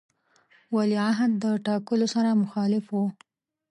[0.03, 0.03] د
[0.75, 3.05] ولیعهد د ټاکلو سره مخالف وو.